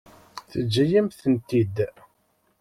Teǧǧa-yam-tent-id. 0.51 1.77